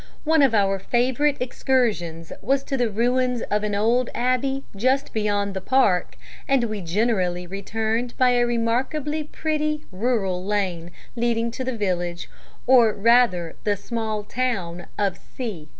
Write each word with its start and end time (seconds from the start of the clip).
One 0.23 0.41
of 0.41 0.55
our 0.55 0.79
favourite 0.79 1.37
excursions 1.39 2.33
was 2.41 2.63
to 2.63 2.75
the 2.75 2.89
ruins 2.89 3.43
of 3.51 3.63
an 3.63 3.75
old 3.75 4.09
abbey 4.15 4.63
just 4.75 5.13
beyond 5.13 5.53
the 5.53 5.61
park, 5.61 6.15
and 6.47 6.63
we 6.63 6.81
generally 6.81 7.45
returned 7.45 8.17
by 8.17 8.31
a 8.31 8.47
remarkably 8.47 9.23
pretty 9.23 9.85
rural 9.91 10.43
lane 10.43 10.89
leading 11.15 11.51
to 11.51 11.63
the 11.63 11.77
village, 11.77 12.31
or 12.65 12.93
rather 12.95 13.55
small 13.91 14.23
town, 14.23 14.87
of 14.97 15.17
C 15.19 15.69